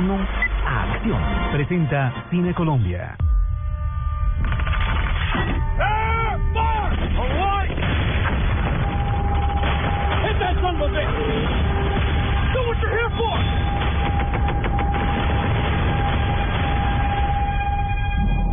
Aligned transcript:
1, 0.00 0.18
acción. 0.66 1.20
Presenta 1.52 2.24
Cine 2.30 2.54
Colombia. 2.54 3.16
A! 5.78 6.30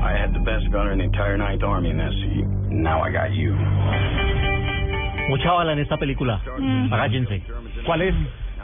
I 0.03 0.11
had 0.19 0.33
the 0.33 0.39
best 0.39 0.69
gunner 0.71 0.91
in 0.91 0.97
the 0.97 1.05
entire 1.05 1.37
Ninth 1.37 1.63
Army 1.63 1.89
in 1.91 1.97
that 1.97 2.11
seat. 2.11 2.45
Now 2.69 3.01
I 3.01 3.11
got 3.11 3.31
you. 3.31 3.55
Mucha 5.29 5.51
bala 5.51 5.71
en 5.71 5.79
esta 5.79 5.95
película. 5.97 6.41
Agáchense. 6.91 7.41
¿Cuál 7.85 8.01
es? 8.01 8.15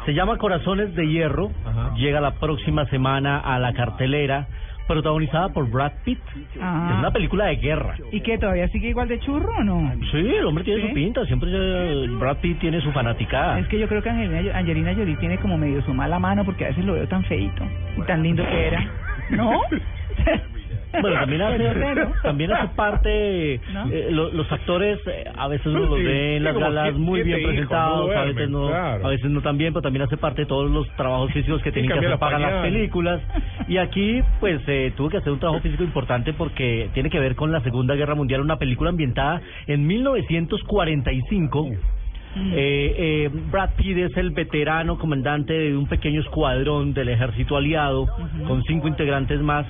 Se 0.05 0.13
llama 0.13 0.37
Corazones 0.37 0.93
de 0.95 1.07
Hierro. 1.07 1.51
Ajá. 1.65 1.93
Llega 1.95 2.19
la 2.19 2.31
próxima 2.35 2.85
semana 2.87 3.39
a 3.39 3.59
la 3.59 3.73
cartelera. 3.73 4.47
Protagonizada 4.87 5.47
por 5.49 5.69
Brad 5.69 5.93
Pitt. 6.03 6.19
Ah. 6.61 6.89
Es 6.91 6.99
una 6.99 7.11
película 7.11 7.45
de 7.45 7.55
guerra. 7.55 7.95
¿Y 8.11 8.19
qué? 8.19 8.37
¿Todavía 8.37 8.67
sigue 8.67 8.89
igual 8.89 9.07
de 9.07 9.17
churro 9.19 9.55
o 9.57 9.63
no? 9.63 9.93
Sí, 10.11 10.17
el 10.17 10.45
hombre 10.45 10.65
tiene 10.65 10.81
¿Sí? 10.81 10.87
su 10.89 10.93
pinta. 10.93 11.25
Siempre 11.25 11.49
eh, 11.53 12.07
Brad 12.19 12.37
Pitt 12.37 12.59
tiene 12.59 12.81
su 12.81 12.91
fanaticada. 12.91 13.59
Es 13.59 13.67
que 13.67 13.79
yo 13.79 13.87
creo 13.87 14.03
que 14.03 14.09
Angelina, 14.09 14.57
Angelina 14.57 14.93
Jolie 14.93 15.15
tiene 15.15 15.37
como 15.37 15.57
medio 15.57 15.81
su 15.83 15.93
mala 15.93 16.19
mano 16.19 16.43
porque 16.43 16.65
a 16.65 16.67
veces 16.69 16.83
lo 16.83 16.93
veo 16.93 17.07
tan 17.07 17.23
feito 17.23 17.63
y 17.97 18.01
tan 18.01 18.23
lindo 18.23 18.43
que 18.45 18.67
era. 18.67 18.85
¿No? 19.29 19.61
Bueno, 21.01 21.19
también 21.19 21.41
hace, 21.41 21.57
Pues 21.57 21.95
¿no? 21.97 22.11
también 22.21 22.51
hace 22.53 22.67
parte, 22.75 23.59
¿No? 23.73 23.89
eh, 23.91 24.07
lo- 24.11 24.31
los 24.31 24.51
actores 24.51 24.99
eh, 25.07 25.25
a 25.35 25.47
veces 25.47 25.65
uno 25.67 25.83
Sí, 25.83 25.89
los 25.89 25.97
sí, 25.99 26.03
ve 26.05 26.37
en 26.37 26.43
las 26.43 26.55
galas 26.57 26.93
muy 26.95 27.23
bien 27.23 27.41
presentados, 27.43 28.09
no 28.13 28.19
a 28.19 28.23
veces 28.25 28.49
no, 28.49 28.67
claro. 28.67 29.05
a 29.05 29.09
veces 29.09 29.29
no 29.31 29.41
tan 29.41 29.57
bien, 29.57 29.73
pero 29.73 29.81
también 29.81 30.03
hace 30.03 30.17
parte 30.17 30.41
de 30.41 30.45
todos 30.47 30.69
los 30.69 30.87
trabajos 30.95 31.31
físicos 31.33 31.61
que 31.63 31.71
tienen 31.71 31.89
que 31.91 31.97
hacer 31.97 32.09
la 32.09 32.17
para 32.17 32.37
las 32.39 32.61
películas. 32.63 33.21
Y 33.67 33.77
aquí, 33.77 34.21
pues, 34.39 34.61
eh, 34.67 34.93
tuvo 34.95 35.09
que 35.09 35.17
hacer 35.17 35.31
un 35.33 35.39
trabajo 35.39 35.61
físico 35.61 35.83
importante 35.83 36.33
porque 36.33 36.89
tiene 36.93 37.09
que 37.09 37.19
ver 37.19 37.35
con 37.35 37.51
la 37.51 37.61
Segunda 37.61 37.95
Guerra 37.95 38.15
Mundial, 38.15 38.41
una 38.41 38.57
película 38.57 38.89
ambientada 38.91 39.41
en 39.67 39.85
1945. 39.87 41.69
Eh, 42.35 42.95
eh, 42.97 43.29
Brad 43.51 43.71
Pitt 43.77 43.95
es 43.95 44.17
el 44.17 44.31
veterano 44.31 44.97
comandante 44.97 45.53
de 45.53 45.77
un 45.77 45.85
pequeño 45.85 46.19
escuadrón 46.21 46.91
del 46.93 47.09
ejército 47.09 47.55
aliado 47.57 48.07
con 48.47 48.63
cinco 48.63 48.87
integrantes 48.87 49.39
más 49.39 49.67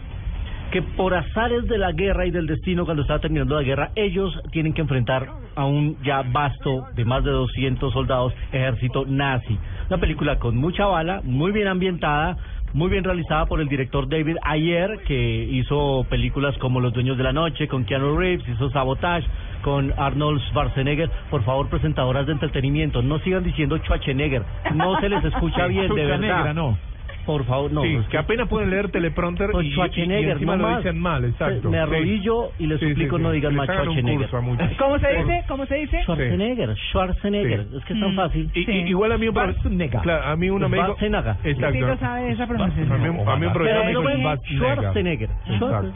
que 0.73 0.81
por 0.81 1.13
azares 1.13 1.67
de 1.67 1.77
la 1.77 1.91
guerra 1.91 2.25
y 2.25 2.31
del 2.31 2.47
destino 2.47 2.85
cuando 2.85 3.03
estaba 3.03 3.19
terminando 3.19 3.53
la 3.53 3.61
guerra 3.61 3.91
ellos 3.95 4.33
tienen 4.51 4.73
que 4.73 4.81
enfrentar 4.81 5.29
a 5.53 5.65
un 5.65 5.97
ya 6.03 6.23
vasto 6.23 6.87
de 6.95 7.05
más 7.05 7.23
de 7.23 7.29
200 7.29 7.93
soldados 7.93 8.33
ejército 8.51 9.05
nazi. 9.05 9.55
Una 9.87 9.99
película 9.99 10.39
con 10.39 10.57
mucha 10.57 10.87
bala, 10.87 11.21
muy 11.23 11.51
bien 11.51 11.67
ambientada, 11.67 12.37
muy 12.73 12.89
bien 12.89 13.03
realizada 13.03 13.45
por 13.45 13.61
el 13.61 13.67
director 13.67 14.09
David 14.09 14.37
Ayer, 14.41 15.03
que 15.05 15.43
hizo 15.43 16.07
películas 16.09 16.57
como 16.57 16.79
Los 16.79 16.91
Dueños 16.91 17.19
de 17.19 17.23
la 17.23 17.33
Noche, 17.33 17.67
con 17.67 17.85
Keanu 17.85 18.17
Reeves, 18.17 18.43
hizo 18.49 18.71
Sabotage, 18.71 19.27
con 19.61 19.93
Arnold 19.95 20.41
Schwarzenegger. 20.49 21.11
Por 21.29 21.43
favor, 21.43 21.69
presentadoras 21.69 22.25
de 22.25 22.31
entretenimiento, 22.31 23.03
no 23.03 23.19
sigan 23.19 23.43
diciendo 23.43 23.77
Schwarzenegger, 23.77 24.41
no 24.73 24.99
se 24.99 25.07
les 25.07 25.23
escucha 25.23 25.67
bien, 25.67 25.93
de 25.93 26.03
verdad. 26.03 26.19
negra, 26.19 26.53
no. 26.53 26.75
Por 27.25 27.45
favor, 27.45 27.71
no. 27.71 27.81
sí, 27.83 27.95
es 27.95 28.07
que 28.07 28.17
apenas 28.17 28.47
pueden 28.49 28.69
leer 28.69 28.89
teleprompter 28.91 29.49
y, 29.53 29.57
y- 29.57 29.67
y 29.67 29.71
Schwarzenegger, 29.71 30.31
encima 30.33 30.55
no 30.57 30.69
lo 30.71 30.77
dicen 30.77 30.99
mal, 30.99 31.23
exacto. 31.25 31.69
Me 31.69 31.77
Sí. 31.77 31.81
arrodillo 31.83 32.51
y 32.59 32.67
les 32.67 32.79
Sí, 32.79 32.85
sí, 32.87 32.91
suplico 32.91 33.17
sí. 33.17 33.23
no 33.23 33.31
digan 33.31 33.55
más 33.55 33.69
un 33.69 33.75
Schwarzenegger. 33.75 34.29
¿Cómo 34.77 34.99
se 34.99 35.07
dice? 35.17 35.43
¿Cómo 35.47 35.65
se 35.65 35.75
dice? 35.75 36.01
Schwarzenegger, 36.03 36.75
Schwarzenegger, 36.91 37.63
Sí. 37.69 37.77
es 37.77 37.85
que 37.85 37.93
es 37.93 37.99
tan 37.99 38.11
Mm. 38.13 38.15
fácil. 38.15 38.51
Y, 38.53 38.59
y- 38.59 38.65
Sí. 38.65 38.71
igual 38.87 39.11
a 39.11 39.17
mí 39.17 39.27
un 39.27 39.33
Schwarzenegger. 39.33 40.01
Claro, 40.01 40.23
a 40.25 40.35
mí 40.35 40.49
uno 40.49 40.67
me 40.69 40.77
dijo 40.77 40.95
Schwarzenegger. 40.95 41.35
Exacto. 41.43 41.97
sabe 41.99 42.31
esa 42.31 42.43
A 42.43 42.45
mí, 42.47 42.53
pronunciación. 42.55 42.91
a 42.93 42.97
mí 42.97 43.09
un 43.09 43.25
Pero 43.25 43.53
profesor 43.53 43.85
me 43.85 43.93
no 43.93 43.99
dijo 43.99 44.03
ven 44.03 44.37
Schwarzenegger. 44.57 45.29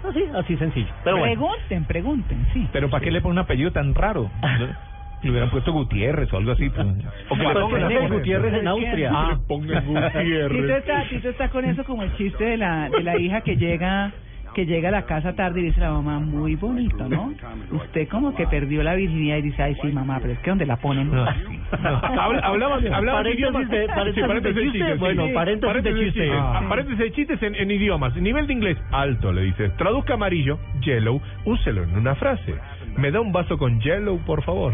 Así, 0.10 0.24
así 0.36 0.58
sencillo. 0.58 0.88
Pero 1.04 1.18
bueno. 1.18 1.34
Pregunten, 1.34 1.86
pregunten, 1.86 2.48
sí. 2.54 2.68
Pero 2.72 2.90
¿para 2.90 3.04
qué 3.04 3.12
le 3.12 3.22
pone 3.22 3.34
un 3.34 3.40
apellido 3.40 3.72
tan 3.72 3.94
raro? 3.94 4.30
Le 5.24 5.32
hubieran 5.32 5.50
puesto 5.50 5.72
Gutiérrez 5.74 6.32
o 6.32 6.38
algo 6.38 6.52
así. 6.52 6.70
pues. 6.70 6.86
O 7.30 7.36
que 7.36 7.44
le 7.44 7.54
pongan. 7.54 8.10
Gutiérrez 8.10 8.54
en 8.54 8.68
Austria. 8.68 9.12
Ah. 9.14 9.40
pongan 9.48 9.84
Tito 9.86 10.00
Gutiérrez. 10.00 10.70
está, 10.78 11.04
Tito 11.10 11.30
está 11.30 11.50
con 11.50 11.66
eso 11.66 11.84
como 11.84 12.04
el 12.04 12.16
chiste 12.18 12.44
de 12.44 12.58
la, 12.58 12.90
de 12.90 13.02
la 13.04 13.20
hija 13.20 13.42
que 13.42 13.58
llega 13.58 14.12
que 14.54 14.66
llega 14.66 14.90
a 14.90 14.92
la 14.92 15.04
casa 15.06 15.36
tarde 15.36 15.60
y 15.60 15.64
dice 15.66 15.80
la 15.80 15.92
mamá, 15.92 16.18
muy 16.20 16.56
bonito, 16.56 17.08
¿no? 17.08 17.32
Usted 17.74 18.08
como 18.08 18.34
que 18.34 18.48
perdió 18.48 18.82
la 18.82 18.96
virginidad 18.96 19.38
y 19.38 19.42
dice, 19.44 19.62
ay, 19.62 19.76
sí, 19.84 19.88
mamá, 19.90 20.18
pero 20.20 20.34
es 20.34 20.40
que 20.40 20.50
donde 20.50 20.66
la 20.66 20.78
ponen... 20.78 21.12
No, 21.12 21.22
Habla- 21.22 22.40
Hablamos 22.42 22.84
hablamos 22.92 23.24
de 23.24 23.36
Paréntesis 23.36 23.40
idiomas. 23.40 23.70
de- 23.70 23.86
paréntesis 23.88 24.16
Sí, 24.16 24.28
paréntesis 24.28 24.56
de 24.56 24.62
chiste. 24.64 24.78
chistes, 24.80 24.94
sí. 24.94 25.00
Bueno, 25.00 25.28
Sí. 25.28 25.34
paréntesis 25.34 25.84
de 25.84 25.94
chiste. 25.94 26.06
chistes. 26.22 26.32
Ah. 26.42 26.66
Paréntesis 26.70 27.00
de 27.00 27.12
chistes 27.12 27.44
en, 27.44 27.54
en 27.56 27.70
idiomas. 27.72 28.16
Nivel 28.16 28.48
de 28.48 28.54
inglés 28.54 28.78
alto, 28.92 29.32
le 29.32 29.42
dices. 29.44 29.76
Traduzca 29.78 30.16
amarillo, 30.16 30.58
yellow, 30.82 31.22
úselo 31.46 31.84
en 31.84 31.96
una 31.96 32.16
frase. 32.16 32.56
Me 32.98 33.12
da 33.12 33.22
un 33.22 33.32
vaso 33.32 33.60
con 33.60 33.80
yellow, 33.80 34.18
por 34.26 34.42
favor. 34.44 34.74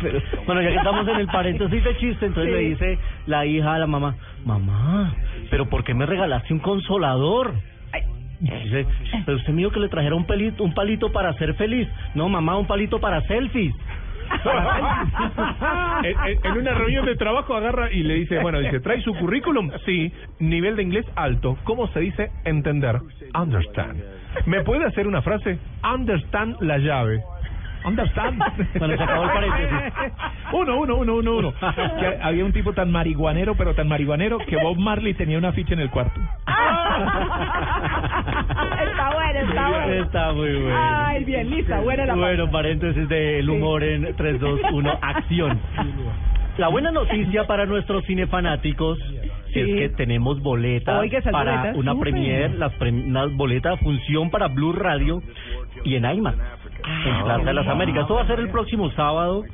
Pero... 0.00 0.20
Bueno, 0.46 0.62
ya 0.62 0.68
que 0.70 0.76
estamos 0.76 1.06
en 1.08 1.16
el 1.16 1.26
paréntesis 1.26 1.84
de 1.84 1.96
chiste, 1.98 2.26
entonces 2.26 2.52
Sí. 2.54 2.58
le 2.62 2.68
dice 2.70 2.98
la 3.26 3.46
hija 3.46 3.74
a 3.74 3.78
la 3.78 3.86
mamá, 3.86 4.16
mamá, 4.44 5.14
pero 5.50 5.66
¿por 5.68 5.84
qué 5.84 5.94
me 5.94 6.06
regalaste 6.06 6.52
un 6.52 6.60
consolador? 6.60 7.54
Dice, 8.40 8.86
pero 9.26 9.36
usted 9.36 9.52
dijo 9.52 9.70
que 9.70 9.80
le 9.80 9.88
trajera 9.90 10.14
un 10.14 10.24
pelito, 10.24 10.64
un 10.64 10.72
palito 10.72 11.12
para 11.12 11.34
ser 11.34 11.52
feliz. 11.56 11.86
No, 12.14 12.26
mamá, 12.30 12.56
un 12.56 12.66
palito 12.66 12.98
para 12.98 13.20
selfies. 13.26 13.74
en, 16.04 16.16
en- 16.28 16.38
en 16.46 16.52
una 16.58 16.72
reunión 16.72 17.04
de 17.04 17.16
trabajo 17.16 17.54
agarra 17.54 17.92
y 17.92 18.02
le 18.02 18.14
dice, 18.14 18.38
bueno, 18.40 18.60
dice, 18.60 18.80
¿trae 18.80 19.02
su 19.02 19.12
currículum? 19.14 19.70
Sí. 19.84 20.12
Nivel 20.38 20.76
de 20.76 20.82
inglés 20.84 21.06
alto. 21.16 21.58
¿Cómo 21.64 21.88
se 21.88 22.00
dice 22.00 22.30
entender? 22.44 23.00
Understand. 23.34 24.02
¿Me 24.46 24.62
puede 24.62 24.84
hacer 24.86 25.06
una 25.06 25.20
frase? 25.22 25.58
Understand 25.84 26.56
la 26.62 26.78
llave. 26.78 27.22
Understand. 27.84 28.42
Bueno, 28.78 28.96
se 28.96 29.02
acabó 29.02 29.24
el 29.24 29.30
paréntesis. 29.30 29.92
Uno, 30.52 30.80
uno, 30.80 30.96
uno, 30.96 31.14
uno, 31.16 31.36
uno. 31.36 31.52
Que 31.98 32.18
había 32.22 32.44
un 32.44 32.52
tipo 32.52 32.72
tan 32.72 32.90
marihuanero, 32.90 33.54
pero 33.56 33.74
tan 33.74 33.88
marihuanero, 33.88 34.38
que 34.38 34.56
Bob 34.56 34.76
Marley 34.78 35.14
tenía 35.14 35.38
una 35.38 35.52
ficha 35.52 35.74
en 35.74 35.80
el 35.80 35.90
cuarto. 35.90 36.20
está 37.70 39.14
bueno, 39.14 39.40
está 39.40 39.68
bueno. 39.68 39.92
Está 40.04 40.32
muy 40.32 40.52
bueno. 40.62 40.78
Ay, 40.78 41.24
bien, 41.24 41.50
lista, 41.50 41.80
buena 41.80 42.06
la 42.06 42.14
Bueno, 42.14 42.50
paréntesis 42.50 43.08
del 43.08 43.48
humor 43.48 43.82
en 43.82 44.14
3, 44.16 44.40
2, 44.40 44.60
1, 44.72 44.98
acción. 45.02 45.58
La 46.58 46.68
buena 46.68 46.90
noticia 46.90 47.46
para 47.46 47.64
nuestros 47.66 48.04
cinefanáticos 48.06 48.98
Sí. 49.52 49.58
es 49.58 49.66
que 49.66 49.88
tenemos 49.96 50.40
boletas 50.42 51.00
Oiga, 51.00 51.20
para 51.32 51.56
boletas, 51.56 51.76
una 51.76 51.92
súper. 51.92 52.12
premier, 52.12 52.54
las 52.54 52.72
pre- 52.74 52.90
unas 52.92 53.32
boletas 53.36 53.80
función 53.80 54.30
para 54.30 54.46
Blue 54.46 54.72
Radio 54.72 55.22
y 55.82 55.96
en 55.96 56.04
IMAX, 56.04 56.36
en 56.86 57.24
Plaza 57.24 57.44
de 57.44 57.54
las 57.54 57.66
Américas. 57.66 58.02
Esto 58.02 58.14
va 58.14 58.22
a 58.22 58.26
ser 58.26 58.40
el 58.40 58.48
próximo 58.50 58.90
sábado 58.92 59.44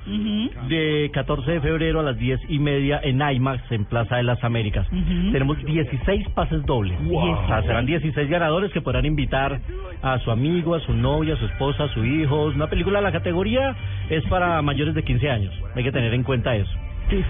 de 0.68 1.10
14 1.12 1.50
de 1.50 1.60
febrero 1.60 2.00
a 2.00 2.02
las 2.02 2.18
10 2.18 2.40
y 2.48 2.58
media 2.58 3.00
en 3.02 3.20
IMAX 3.20 3.70
en 3.70 3.84
Plaza 3.84 4.16
de 4.16 4.22
las 4.22 4.42
Américas. 4.44 4.86
Tenemos 5.32 5.62
16 5.64 6.28
pases 6.30 6.64
dobles. 6.66 6.98
O 7.12 7.46
sea, 7.46 7.62
serán 7.62 7.86
16 7.86 8.28
ganadores 8.28 8.72
que 8.72 8.80
podrán 8.80 9.04
invitar 9.04 9.60
a 10.02 10.18
su 10.20 10.30
amigo, 10.30 10.74
a 10.74 10.80
su 10.80 10.92
novia, 10.92 11.34
a 11.34 11.36
su 11.38 11.46
esposa, 11.46 11.84
a 11.84 11.88
su 11.88 12.04
hijo. 12.04 12.46
Una 12.46 12.68
película, 12.68 13.00
la 13.00 13.12
categoría 13.12 13.76
es 14.08 14.24
para 14.24 14.60
mayores 14.62 14.94
de 14.94 15.02
15 15.02 15.30
años. 15.30 15.54
Hay 15.74 15.84
que 15.84 15.92
tener 15.92 16.12
en 16.14 16.22
cuenta 16.22 16.54
eso. 16.56 16.70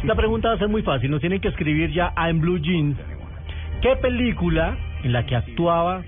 La 0.05 0.15
pregunta 0.15 0.49
va 0.49 0.55
a 0.55 0.59
ser 0.59 0.69
muy 0.69 0.83
fácil. 0.83 1.11
Nos 1.11 1.21
tienen 1.21 1.41
que 1.41 1.49
escribir 1.49 1.93
ya 1.93 2.13
a 2.17 2.31
En 2.31 2.41
Blue 2.41 2.59
Jeans. 2.59 2.97
¿Qué 3.83 3.95
película 3.97 4.77
en 5.03 5.13
la 5.13 5.27
que 5.27 5.37
actuaba 5.37 6.03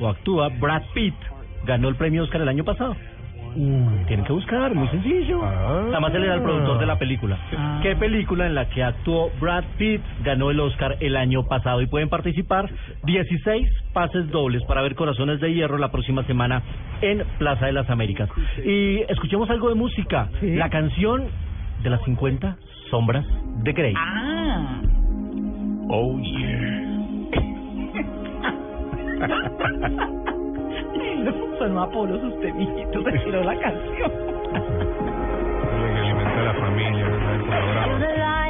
o 0.00 0.08
actúa 0.08 0.48
Brad 0.48 0.82
Pitt 0.92 1.14
ganó 1.64 1.88
el 1.88 1.94
premio 1.94 2.24
Oscar 2.24 2.40
el 2.40 2.48
año 2.48 2.64
pasado? 2.64 2.96
Tienen 3.54 4.24
que 4.24 4.32
buscar, 4.32 4.74
muy 4.74 4.88
sencillo. 4.88 5.42
Ah. 5.42 5.84
Además, 5.90 6.14
él 6.14 6.24
era 6.24 6.34
el 6.34 6.42
productor 6.42 6.78
de 6.78 6.86
la 6.86 6.98
película. 6.98 7.38
Ah. 7.56 7.80
¿Qué 7.82 7.96
película 7.96 8.46
en 8.46 8.54
la 8.54 8.68
que 8.68 8.82
actuó 8.82 9.30
Brad 9.40 9.64
Pitt 9.78 10.00
ganó 10.24 10.50
el 10.50 10.60
Oscar 10.60 10.96
el 11.00 11.16
año 11.16 11.44
pasado? 11.44 11.80
Y 11.82 11.86
pueden 11.86 12.08
participar 12.08 12.70
16 13.04 13.68
pases 13.92 14.30
dobles 14.30 14.62
para 14.64 14.82
ver 14.82 14.94
Corazones 14.94 15.40
de 15.40 15.52
Hierro 15.52 15.78
la 15.78 15.90
próxima 15.90 16.24
semana 16.24 16.62
en 17.00 17.24
Plaza 17.38 17.66
de 17.66 17.72
las 17.72 17.88
Américas. 17.90 18.28
Y 18.64 19.00
escuchemos 19.08 19.50
algo 19.50 19.68
de 19.68 19.74
música. 19.74 20.28
Sí. 20.40 20.54
La 20.54 20.70
canción 20.70 21.28
de 21.82 21.90
las 21.90 22.02
50 22.04 22.56
sombras 22.90 23.26
de 23.62 23.72
Grey. 23.72 23.94
Ah. 23.96 24.80
Oh, 25.88 26.18
yeah. 26.20 26.78
Sonó 31.58 31.82
Apolo 31.82 32.18
sus 32.18 32.40
temijitos, 32.40 33.04
se 33.04 33.18
tiró 33.20 33.44
la 33.44 33.56
canción. 33.58 34.10
Tiene 35.70 35.92
que 35.92 36.00
alimentar 36.00 36.38
a 36.38 36.44
la 36.44 36.54
familia. 36.54 37.06
¿verdad? 37.98 38.41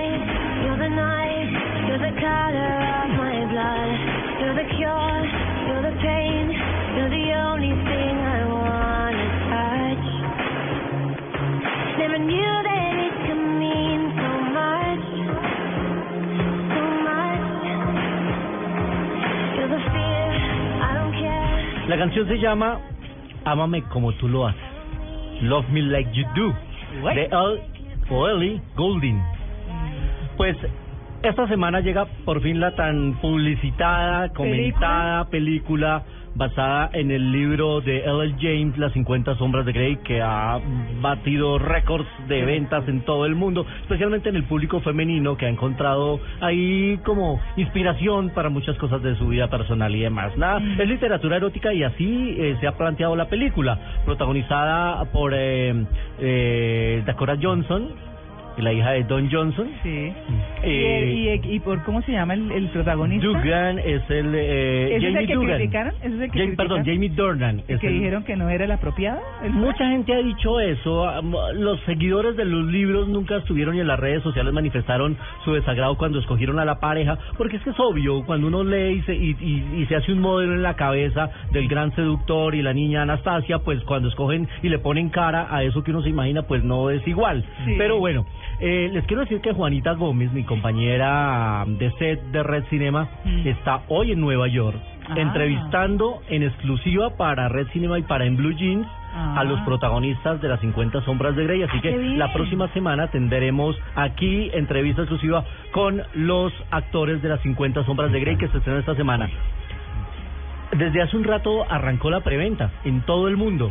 Canción 22.02 22.26
se 22.26 22.36
llama 22.40 22.80
Ámame 23.44 23.82
como 23.82 24.12
tú 24.14 24.26
lo 24.26 24.48
haces. 24.48 24.60
Love 25.42 25.68
Me 25.68 25.82
Like 25.82 26.10
You 26.12 26.24
Do. 26.34 26.52
What? 27.00 27.14
De 27.14 27.30
Ellie 28.10 28.60
Goulding. 28.74 29.22
Pues 30.36 30.56
esta 31.22 31.46
semana 31.46 31.78
llega 31.78 32.06
por 32.24 32.42
fin 32.42 32.58
la 32.58 32.74
tan 32.74 33.20
publicitada, 33.20 34.30
comentada 34.30 35.26
película 35.28 36.02
basada 36.34 36.90
en 36.92 37.10
el 37.10 37.32
libro 37.32 37.80
de 37.80 37.98
L.L. 38.00 38.36
James, 38.40 38.76
Las 38.78 38.92
50 38.92 39.36
sombras 39.36 39.66
de 39.66 39.72
Grey, 39.72 39.96
que 39.96 40.22
ha 40.22 40.60
batido 41.00 41.58
récords 41.58 42.08
de 42.28 42.44
ventas 42.44 42.86
en 42.88 43.02
todo 43.02 43.26
el 43.26 43.34
mundo, 43.34 43.66
especialmente 43.82 44.28
en 44.28 44.36
el 44.36 44.44
público 44.44 44.80
femenino, 44.80 45.36
que 45.36 45.46
ha 45.46 45.48
encontrado 45.48 46.20
ahí 46.40 46.98
como 47.04 47.40
inspiración 47.56 48.30
para 48.30 48.48
muchas 48.48 48.76
cosas 48.78 49.02
de 49.02 49.16
su 49.16 49.28
vida 49.28 49.48
personal 49.48 49.94
y 49.94 50.00
demás. 50.00 50.36
Nada, 50.36 50.60
es 50.78 50.88
literatura 50.88 51.36
erótica 51.36 51.72
y 51.72 51.82
así 51.82 52.36
eh, 52.38 52.56
se 52.60 52.66
ha 52.66 52.72
planteado 52.76 53.16
la 53.16 53.28
película, 53.28 53.78
protagonizada 54.04 55.04
por 55.06 55.32
eh, 55.34 55.84
eh, 56.18 57.02
Dakota 57.06 57.36
Johnson, 57.40 58.11
la 58.58 58.72
hija 58.72 58.90
de 58.92 59.04
Don 59.04 59.30
Johnson. 59.30 59.68
Sí. 59.82 60.12
Eh, 60.62 61.12
y, 61.42 61.48
y, 61.50 61.54
y 61.56 61.60
por 61.60 61.82
cómo 61.84 62.02
se 62.02 62.12
llama 62.12 62.34
el, 62.34 62.50
el 62.52 62.68
protagonista. 62.68 63.26
Dugan 63.26 63.78
es 63.78 64.02
el 64.10 64.34
eh, 64.34 64.96
¿Ese 64.96 64.96
es 64.96 65.02
el 65.04 65.12
Jamie 65.14 65.26
que 65.26 65.34
Dugan. 65.34 65.56
criticaron? 65.56 65.94
¿Ese 66.02 66.06
es 66.14 66.20
el 66.20 66.30
que 66.30 66.38
Jamie- 66.38 66.56
perdón? 66.56 66.84
Jamie 66.84 67.08
Dornan. 67.10 67.62
¿El 67.68 67.74
es 67.76 67.80
que 67.80 67.86
el- 67.88 67.92
dijeron 67.94 68.24
que 68.24 68.36
no 68.36 68.48
era 68.48 68.64
el 68.64 68.70
apropiado? 68.72 69.20
¿El 69.42 69.52
Mucha 69.52 69.88
gente 69.88 70.12
ha 70.14 70.18
dicho 70.22 70.60
eso. 70.60 71.10
Los 71.54 71.80
seguidores 71.80 72.36
de 72.36 72.44
los 72.44 72.66
libros 72.66 73.08
nunca 73.08 73.36
estuvieron 73.36 73.74
y 73.76 73.80
en 73.80 73.86
las 73.88 73.98
redes 73.98 74.22
sociales 74.22 74.52
manifestaron 74.52 75.16
su 75.44 75.52
desagrado 75.54 75.96
cuando 75.96 76.18
escogieron 76.18 76.58
a 76.58 76.64
la 76.64 76.78
pareja, 76.80 77.18
porque 77.36 77.56
es 77.56 77.62
que 77.62 77.70
es 77.70 77.80
obvio, 77.80 78.24
cuando 78.24 78.46
uno 78.48 78.62
lee 78.64 78.98
y 78.98 79.02
se, 79.02 79.14
y, 79.14 79.36
y- 79.40 79.80
y 79.82 79.86
se 79.86 79.96
hace 79.96 80.12
un 80.12 80.20
modelo 80.20 80.52
en 80.54 80.62
la 80.62 80.74
cabeza 80.76 81.30
del 81.52 81.68
gran 81.68 81.94
seductor 81.94 82.54
y 82.54 82.62
la 82.62 82.72
niña 82.72 83.02
Anastasia, 83.02 83.58
pues 83.60 83.82
cuando 83.84 84.08
escogen 84.08 84.48
y 84.62 84.68
le 84.68 84.78
ponen 84.78 85.08
cara 85.10 85.48
a 85.50 85.62
eso 85.64 85.82
que 85.82 85.90
uno 85.90 86.02
se 86.02 86.08
imagina, 86.08 86.42
pues 86.42 86.62
no 86.64 86.90
es 86.90 87.06
igual. 87.06 87.44
Sí. 87.64 87.74
Pero 87.78 87.98
bueno, 87.98 88.26
eh, 88.60 88.90
les 88.92 89.04
quiero 89.06 89.22
decir 89.22 89.40
que 89.40 89.52
Juanita 89.52 89.92
Gómez, 89.94 90.32
mi 90.32 90.44
compañera 90.44 91.64
de 91.66 91.90
set 91.98 92.22
de 92.32 92.42
Red 92.42 92.64
Cinema, 92.70 93.08
Mm. 93.24 93.46
está 93.48 93.82
hoy 93.88 94.12
en 94.12 94.20
Nueva 94.20 94.48
York. 94.48 94.76
Ah. 95.08 95.14
Entrevistando 95.16 96.22
en 96.28 96.44
exclusiva 96.44 97.16
para 97.16 97.48
Red 97.48 97.66
Cinema 97.72 97.98
y 97.98 98.02
para 98.02 98.24
En 98.24 98.36
Blue 98.36 98.52
Jeans 98.56 98.86
Ah. 99.14 99.40
a 99.40 99.44
los 99.44 99.60
protagonistas 99.60 100.40
de 100.40 100.48
las 100.48 100.58
50 100.60 101.02
sombras 101.02 101.36
de 101.36 101.44
Grey. 101.44 101.62
Así 101.64 101.80
qué 101.80 101.90
que 101.90 101.98
la 102.16 102.32
próxima 102.32 102.68
semana 102.68 103.08
tendremos 103.08 103.76
aquí 103.94 104.50
entrevista 104.54 105.02
exclusiva 105.02 105.44
con 105.72 106.00
los 106.14 106.50
actores 106.70 107.20
de 107.20 107.28
las 107.28 107.40
50 107.42 107.84
sombras 107.84 108.10
de 108.12 108.20
Grey 108.20 108.36
que 108.36 108.48
se 108.48 108.56
estrenan 108.58 108.80
esta 108.80 108.94
semana. 108.94 109.28
Desde 110.76 111.02
hace 111.02 111.16
un 111.18 111.24
rato 111.24 111.66
arrancó 111.70 112.10
la 112.10 112.20
preventa 112.20 112.70
en 112.84 113.02
todo 113.02 113.28
el 113.28 113.36
mundo 113.36 113.70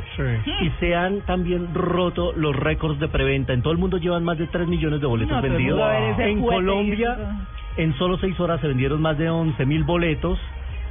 y 0.61 0.69
se 0.79 0.95
han 0.95 1.21
también 1.21 1.73
roto 1.73 2.31
los 2.33 2.55
récords 2.55 2.99
de 2.99 3.07
preventa. 3.07 3.53
En 3.53 3.63
todo 3.63 3.73
el 3.73 3.79
mundo 3.79 3.97
llevan 3.97 4.23
más 4.23 4.37
de 4.37 4.45
3 4.45 4.67
millones 4.67 5.01
de 5.01 5.07
boletos 5.07 5.35
No, 5.35 5.41
vendidos. 5.41 5.81
En 6.19 6.41
Colombia, 6.41 7.17
en 7.77 7.97
solo 7.97 8.17
6 8.19 8.39
horas 8.39 8.61
se 8.61 8.67
vendieron 8.67 9.01
más 9.01 9.17
de 9.17 9.29
11 9.29 9.65
mil 9.65 9.83
boletos 9.83 10.37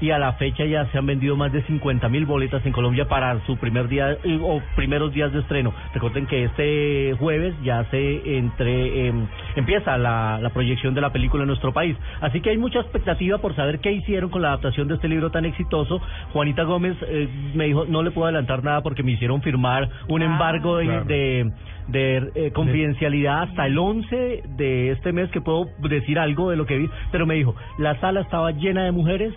y 0.00 0.10
a 0.10 0.18
la 0.18 0.32
fecha 0.34 0.64
ya 0.64 0.86
se 0.86 0.98
han 0.98 1.06
vendido 1.06 1.36
más 1.36 1.52
de 1.52 1.62
50 1.62 2.08
mil 2.08 2.26
boletas 2.26 2.64
en 2.64 2.72
Colombia 2.72 3.06
para 3.08 3.38
su 3.46 3.56
primer 3.58 3.88
día 3.88 4.12
eh, 4.24 4.38
o 4.42 4.60
primeros 4.76 5.12
días 5.12 5.32
de 5.32 5.40
estreno. 5.40 5.72
Recuerden 5.94 6.26
que 6.26 6.44
este 6.44 7.14
jueves 7.18 7.54
ya 7.62 7.84
se 7.90 8.38
entre 8.38 9.08
em, 9.08 9.26
empieza 9.56 9.96
la, 9.98 10.38
la 10.40 10.50
proyección 10.50 10.94
de 10.94 11.00
la 11.00 11.10
película 11.10 11.42
en 11.42 11.48
nuestro 11.48 11.72
país. 11.72 11.96
Así 12.20 12.40
que 12.40 12.50
hay 12.50 12.58
mucha 12.58 12.80
expectativa 12.80 13.38
por 13.38 13.54
saber 13.54 13.80
qué 13.80 13.92
hicieron 13.92 14.30
con 14.30 14.42
la 14.42 14.48
adaptación 14.48 14.88
de 14.88 14.94
este 14.94 15.08
libro 15.08 15.30
tan 15.30 15.44
exitoso. 15.44 16.00
Juanita 16.32 16.62
Gómez 16.64 16.96
eh, 17.06 17.28
me 17.54 17.64
dijo, 17.66 17.84
no 17.86 18.02
le 18.02 18.10
puedo 18.10 18.26
adelantar 18.26 18.64
nada 18.64 18.82
porque 18.82 19.02
me 19.02 19.12
hicieron 19.12 19.42
firmar 19.42 19.88
un 20.08 20.22
Ah. 20.22 20.26
embargo 20.26 20.76
de, 20.78 20.84
Claro. 20.86 21.04
de, 21.04 21.50
de, 21.88 22.30
eh, 22.34 22.50
confidencialidad 22.52 23.42
hasta 23.42 23.66
el 23.66 23.78
11 23.78 24.42
de 24.56 24.90
este 24.92 25.12
mes 25.12 25.30
que 25.30 25.40
puedo 25.40 25.66
decir 25.78 26.18
algo 26.18 26.50
de 26.50 26.56
lo 26.56 26.64
que 26.66 26.78
vi, 26.78 26.88
pero 27.12 27.26
me 27.26 27.34
dijo, 27.34 27.54
la 27.78 27.98
sala 28.00 28.20
estaba 28.20 28.50
llena 28.52 28.84
de 28.84 28.92
mujeres 28.92 29.34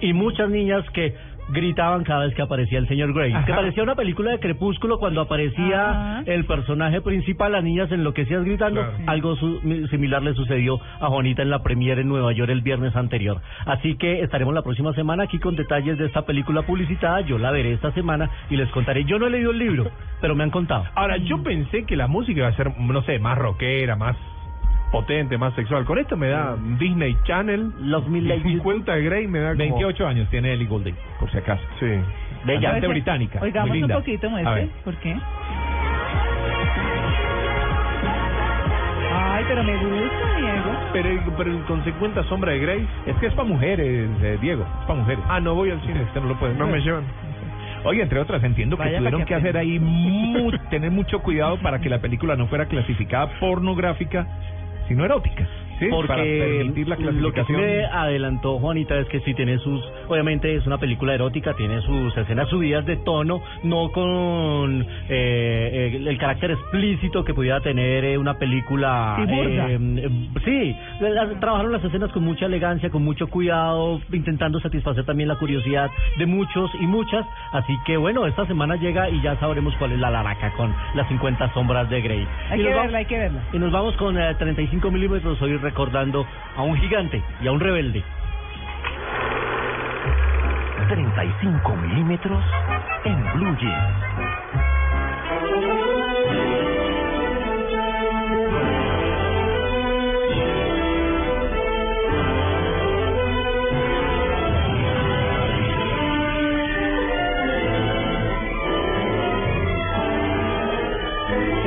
y 0.00 0.12
muchas 0.12 0.48
niñas 0.50 0.84
que 0.90 1.14
gritaban 1.50 2.04
cada 2.04 2.26
vez 2.26 2.34
que 2.34 2.42
aparecía 2.42 2.78
el 2.78 2.86
señor 2.88 3.14
Grey. 3.14 3.32
Que 3.46 3.54
parecía 3.54 3.82
una 3.82 3.94
película 3.94 4.32
de 4.32 4.38
Crepúsculo 4.38 4.98
cuando 4.98 5.22
aparecía 5.22 5.90
Ajá. 6.18 6.22
el 6.26 6.44
personaje 6.44 7.00
principal, 7.00 7.52
las 7.52 7.64
niñas 7.64 7.90
enloquecidas 7.90 8.44
gritando. 8.44 8.82
Claro. 8.82 8.96
Algo 9.06 9.34
su- 9.36 9.58
mi- 9.62 9.88
similar 9.88 10.22
le 10.22 10.34
sucedió 10.34 10.78
a 11.00 11.06
Juanita 11.08 11.40
en 11.40 11.48
la 11.48 11.62
premiere 11.62 12.02
en 12.02 12.08
Nueva 12.08 12.32
York 12.34 12.50
el 12.50 12.60
viernes 12.60 12.94
anterior. 12.94 13.40
Así 13.64 13.96
que 13.96 14.20
estaremos 14.20 14.52
la 14.52 14.60
próxima 14.60 14.92
semana 14.92 15.22
aquí 15.24 15.38
con 15.38 15.56
detalles 15.56 15.96
de 15.96 16.04
esta 16.04 16.26
película 16.26 16.62
publicitada. 16.62 17.22
Yo 17.22 17.38
la 17.38 17.50
veré 17.50 17.72
esta 17.72 17.92
semana 17.92 18.28
y 18.50 18.56
les 18.58 18.68
contaré. 18.68 19.04
Yo 19.06 19.18
no 19.18 19.26
he 19.26 19.30
leído 19.30 19.50
el 19.52 19.58
libro, 19.58 19.90
pero 20.20 20.34
me 20.34 20.44
han 20.44 20.50
contado. 20.50 20.84
Ahora, 20.96 21.16
yo 21.16 21.42
pensé 21.42 21.84
que 21.86 21.96
la 21.96 22.08
música 22.08 22.40
iba 22.40 22.48
a 22.48 22.56
ser, 22.56 22.78
no 22.78 23.00
sé, 23.04 23.18
más 23.20 23.38
rockera, 23.38 23.96
más 23.96 24.18
potente, 24.90 25.36
más 25.38 25.54
sexual. 25.54 25.84
Con 25.84 25.98
esto 25.98 26.16
me 26.16 26.28
da 26.28 26.56
Disney 26.78 27.16
Channel. 27.24 27.72
Y 27.80 28.20
Like 28.20 28.42
You 28.48 28.58
50 28.58 28.94
de 28.94 29.02
Grey 29.02 29.26
me 29.28 29.40
da 29.40 29.48
como... 29.50 29.58
28 29.58 30.06
años 30.06 30.28
tiene 30.30 30.52
Ellie 30.54 30.66
Goulding, 30.66 30.94
por 31.20 31.30
si 31.30 31.38
acaso. 31.38 31.62
Sí. 31.80 31.86
Bella. 32.44 32.60
Cantante 32.70 32.86
británica. 32.88 33.38
Oigamos 33.42 33.68
muy 33.68 33.78
un 33.82 33.88
linda. 33.88 33.96
poquito, 33.98 34.30
muestre. 34.30 34.68
¿Por 34.84 34.94
qué? 34.96 35.16
Ay, 39.10 39.44
pero 39.48 39.62
me 39.64 39.76
gusta, 39.76 40.36
Diego. 40.36 40.70
Pero, 40.92 41.34
pero 41.36 41.66
con 41.66 41.84
50 41.84 42.24
sombras 42.24 42.54
de 42.54 42.60
Grey. 42.60 42.88
Es 43.06 43.16
que 43.16 43.26
es 43.26 43.34
para 43.34 43.48
mujeres, 43.48 44.08
eh, 44.22 44.38
Diego, 44.40 44.62
es 44.64 44.86
para 44.86 44.98
mujeres. 45.00 45.24
Ah, 45.28 45.40
no 45.40 45.54
voy 45.54 45.70
al 45.70 45.80
cine. 45.82 46.02
Usted 46.02 46.20
no 46.20 46.28
lo 46.28 46.38
puede 46.38 46.54
No 46.54 46.66
me 46.66 46.80
llevan. 46.80 47.04
Oye, 47.84 48.02
entre 48.02 48.18
otras, 48.18 48.42
entiendo 48.42 48.76
que 48.76 48.82
Vaya 48.84 48.98
tuvieron 48.98 49.20
que 49.20 49.26
que 49.26 49.34
hacer 49.36 49.56
ahí 49.56 49.78
mu- 49.78 50.50
tener 50.68 50.90
mucho 50.90 51.20
cuidado 51.20 51.58
para 51.58 51.80
que 51.80 51.88
la 51.88 52.00
película 52.00 52.34
no 52.34 52.48
fuera 52.48 52.66
clasificada 52.66 53.28
pornográfica, 53.38 54.26
sino 54.88 55.04
erótica. 55.04 55.46
¿Sí? 55.78 55.86
para 55.88 56.06
Porque 56.22 56.38
permitir 56.56 56.88
la 56.88 56.96
lo 56.96 57.32
que 57.32 57.44
sí 57.44 57.52
me 57.52 57.84
adelantó 57.84 58.58
Juanita 58.58 58.98
es 58.98 59.06
que 59.08 59.20
sí 59.20 59.34
tiene 59.34 59.58
sus, 59.58 59.82
obviamente 60.08 60.54
es 60.54 60.66
una 60.66 60.78
película 60.78 61.14
erótica, 61.14 61.54
tiene 61.54 61.80
sus 61.82 62.16
escenas 62.16 62.48
subidas 62.48 62.84
de 62.86 62.96
tono, 62.98 63.40
no 63.64 63.90
con 63.92 64.86
eh, 65.08 65.92
el, 65.96 66.08
el 66.08 66.18
carácter 66.18 66.52
explícito 66.52 67.24
que 67.24 67.34
pudiera 67.34 67.60
tener 67.60 68.04
eh, 68.04 68.18
una 68.18 68.34
película. 68.34 69.16
Eh, 69.28 69.78
eh, 69.80 70.08
sí, 70.44 70.76
la- 71.00 71.38
trabajaron 71.40 71.72
las 71.72 71.84
escenas 71.84 72.10
con 72.12 72.24
mucha 72.24 72.46
elegancia, 72.46 72.90
con 72.90 73.04
mucho 73.04 73.26
cuidado, 73.28 74.00
intentando 74.12 74.60
satisfacer 74.60 75.04
también 75.04 75.28
la 75.28 75.36
curiosidad 75.36 75.90
de 76.18 76.26
muchos 76.26 76.70
y 76.80 76.86
muchas. 76.86 77.24
Así 77.52 77.74
que 77.86 77.96
bueno, 77.96 78.26
esta 78.26 78.46
semana 78.46 78.76
llega 78.76 79.08
y 79.10 79.20
ya 79.22 79.36
sabremos 79.38 79.74
cuál 79.78 79.92
es 79.92 79.98
la 79.98 80.10
laraca 80.10 80.52
con 80.56 80.74
las 80.94 81.08
50 81.08 81.52
sombras 81.54 81.88
de 81.90 82.00
Grey. 82.00 82.26
Hay 82.50 82.60
Y 82.60 82.64
que 82.64 82.74
verla, 82.74 82.98
hay 82.98 83.04
que 83.06 83.18
verla. 83.18 83.40
y 83.52 83.58
nos 83.58 83.72
vamos 83.72 83.96
con 83.96 84.18
eh, 84.18 84.34
35 84.38 84.90
milímetros, 84.90 85.40
hoy 85.42 85.56
recordando 85.68 86.26
a 86.56 86.62
un 86.62 86.76
gigante 86.78 87.22
y 87.42 87.46
a 87.46 87.52
un 87.52 87.60
rebelde. 87.60 88.02
35 90.88 91.76
milímetros 91.76 92.42
en 93.04 93.32
Blue 93.34 93.54
Jeans. 93.58 94.18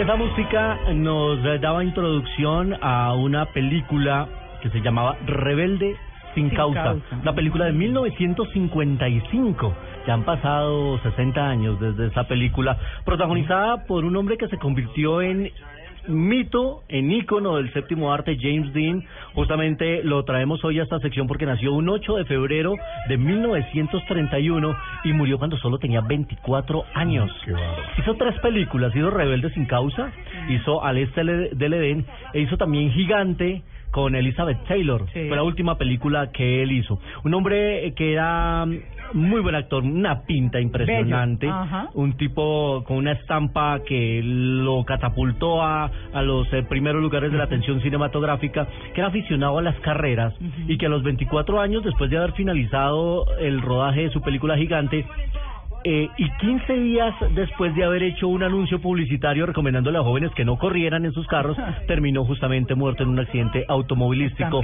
Esa 0.01 0.15
música 0.15 0.79
nos 0.95 1.43
daba 1.61 1.83
introducción 1.83 2.75
a 2.81 3.13
una 3.13 3.45
película 3.45 4.27
que 4.63 4.71
se 4.71 4.81
llamaba 4.81 5.15
Rebelde 5.27 5.95
sin, 6.33 6.49
Sin 6.49 6.57
causa. 6.57 6.83
causa. 6.83 7.15
Una 7.21 7.35
película 7.35 7.65
de 7.65 7.73
1955. 7.73 9.73
Ya 10.07 10.15
han 10.15 10.23
pasado 10.23 10.97
60 11.03 11.47
años 11.47 11.79
desde 11.79 12.07
esa 12.07 12.23
película, 12.23 12.79
protagonizada 13.05 13.85
por 13.85 14.03
un 14.03 14.15
hombre 14.15 14.37
que 14.37 14.47
se 14.47 14.57
convirtió 14.57 15.21
en 15.21 15.51
mito 16.07 16.83
en 16.87 17.11
ícono 17.11 17.57
del 17.57 17.71
séptimo 17.73 18.13
arte, 18.13 18.37
James 18.39 18.73
Dean. 18.73 19.03
Justamente 19.33 20.03
lo 20.03 20.23
traemos 20.23 20.63
hoy 20.63 20.79
a 20.79 20.83
esta 20.83 20.99
sección 20.99 21.27
porque 21.27 21.45
nació 21.45 21.73
un 21.73 21.89
8 21.89 22.15
de 22.17 22.25
febrero 22.25 22.75
de 23.07 23.17
1931 23.17 24.77
y 25.03 25.13
murió 25.13 25.37
cuando 25.37 25.57
solo 25.57 25.77
tenía 25.77 26.01
24 26.01 26.83
años. 26.93 27.31
Hizo 27.97 28.15
tres 28.15 28.39
películas, 28.39 28.95
hizo 28.95 29.09
Rebelde 29.09 29.51
sin 29.51 29.65
causa, 29.65 30.11
hizo 30.49 30.83
Al 30.83 30.97
este 30.97 31.23
del 31.23 31.73
Edén 31.73 32.05
e 32.33 32.41
hizo 32.41 32.57
también 32.57 32.91
Gigante 32.91 33.63
con 33.91 34.15
Elizabeth 34.15 34.63
Taylor. 34.67 35.05
Fue 35.11 35.35
la 35.35 35.43
última 35.43 35.77
película 35.77 36.31
que 36.31 36.63
él 36.63 36.71
hizo. 36.71 36.99
Un 37.23 37.33
hombre 37.33 37.93
que 37.95 38.13
era 38.13 38.65
muy 39.13 39.41
buen 39.41 39.55
actor, 39.55 39.83
una 39.83 40.21
pinta 40.21 40.59
impresionante, 40.59 41.49
un 41.93 42.13
tipo 42.13 42.83
con 42.85 42.97
una 42.97 43.13
estampa 43.13 43.81
que 43.85 44.21
lo 44.23 44.83
catapultó 44.85 45.61
a, 45.61 45.91
a 46.13 46.21
los 46.21 46.51
eh, 46.53 46.63
primeros 46.63 47.01
lugares 47.01 47.31
de 47.31 47.37
la 47.37 47.43
atención 47.45 47.81
cinematográfica, 47.81 48.67
que 48.93 49.01
era 49.01 49.09
aficionado 49.09 49.57
a 49.57 49.61
las 49.61 49.79
carreras 49.81 50.33
y 50.67 50.77
que 50.77 50.85
a 50.85 50.89
los 50.89 51.03
24 51.03 51.59
años, 51.59 51.83
después 51.83 52.09
de 52.09 52.17
haber 52.17 52.33
finalizado 52.33 53.25
el 53.37 53.61
rodaje 53.61 54.03
de 54.03 54.09
su 54.09 54.21
película 54.21 54.57
Gigante, 54.57 55.05
eh, 55.83 56.09
y 56.17 56.29
15 56.37 56.73
días 56.79 57.13
después 57.33 57.73
de 57.75 57.83
haber 57.83 58.03
hecho 58.03 58.27
un 58.27 58.43
anuncio 58.43 58.79
publicitario 58.79 59.45
recomendándole 59.45 59.97
a 59.97 60.03
jóvenes 60.03 60.31
que 60.35 60.45
no 60.45 60.57
corrieran 60.57 61.05
en 61.05 61.11
sus 61.13 61.27
carros, 61.27 61.57
terminó 61.87 62.23
justamente 62.25 62.75
muerto 62.75 63.03
en 63.03 63.09
un 63.09 63.19
accidente 63.19 63.65
automovilístico 63.67 64.61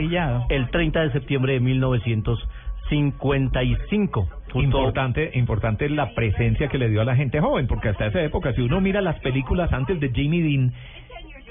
el 0.50 0.70
30 0.70 1.02
de 1.02 1.12
septiembre 1.12 1.54
de 1.54 1.60
1955. 1.60 4.28
Justo- 4.48 4.60
Importante, 4.62 5.32
importante 5.36 5.90
la 5.90 6.14
presencia 6.14 6.68
que 6.70 6.78
le 6.78 6.90
dio 6.90 7.02
a 7.02 7.06
la 7.06 7.16
gente 7.16 7.40
joven, 7.42 7.68
porque 7.68 7.90
hasta 7.90 8.08
esa 8.08 8.22
época, 8.24 8.54
si 8.54 8.62
uno 8.62 8.80
mira 8.82 9.02
las 9.02 9.20
películas 9.20 9.72
antes 9.74 10.00
de 10.00 10.10
Jamie 10.10 10.42
Dean, 10.42 10.72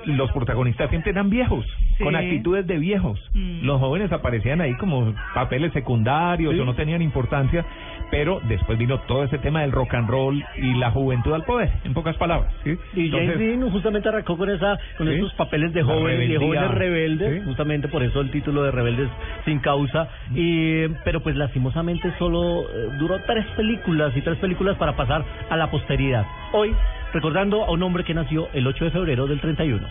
los 0.07 0.31
protagonistas 0.33 0.89
siempre 0.91 1.11
eran 1.13 1.31
viejos, 1.31 1.65
Sí. 1.99 2.05
con 2.05 2.15
actitudes 2.15 2.67
de 2.67 2.79
viejos. 2.79 3.19
Mm. 3.35 3.65
Los 3.65 3.81
jóvenes 3.81 4.13
aparecían 4.13 4.61
ahí 4.61 4.75
como 4.75 5.15
papeles 5.35 5.73
secundarios 5.73 6.55
Sí. 6.55 6.61
o 6.61 6.65
no 6.65 6.75
tenían 6.75 7.03
importancia, 7.03 7.65
pero 8.11 8.41
después 8.49 8.79
vino 8.79 8.99
todo 9.01 9.25
ese 9.25 9.39
tema 9.39 9.63
del 9.63 9.73
rock 9.73 9.95
and 9.95 10.09
roll 10.09 10.45
y 10.57 10.75
la 10.75 10.91
juventud 10.91 11.33
al 11.33 11.45
poder, 11.45 11.71
en 11.85 11.95
pocas 11.95 12.17
palabras. 12.17 12.53
¿sí? 12.65 12.77
Y 12.95 13.11
James 13.11 13.39
Dean 13.39 13.71
justamente 13.71 14.09
arrancó 14.09 14.37
con 14.37 14.51
esa 14.51 14.79
con 14.99 15.09
estos 15.09 15.33
papeles 15.35 15.73
de 15.73 15.83
jóvenes 15.83 16.29
y 16.29 16.33
de 16.33 16.39
jóvenes 16.39 16.71
rebeldes, 16.73 17.45
justamente 17.45 17.89
por 17.89 18.03
eso 18.03 18.21
el 18.21 18.31
título 18.31 18.63
de 18.63 18.71
Rebeldes 18.71 19.09
sin 19.45 19.59
causa. 19.61 20.09
Y 20.35 20.87
pero 21.05 21.21
pues 21.21 21.37
lastimosamente 21.37 22.13
solo 22.19 22.63
eh, 22.63 22.89
duró 22.99 23.19
tres 23.27 23.47
películas 23.57 24.17
y 24.17 24.21
tres 24.23 24.39
películas 24.39 24.77
para 24.77 24.97
pasar 24.97 25.25
a 25.51 25.57
la 25.57 25.71
posteridad. 25.71 26.25
Hoy 26.59 26.75
recordando 27.13 27.65
a 27.65 27.71
un 27.71 27.83
hombre 27.83 28.03
que 28.03 28.15
nació 28.15 28.49
el 28.55 28.67
8 28.67 28.87
de 28.87 28.91
febrero 28.91 29.27
del 29.27 29.43
31. 29.43 29.87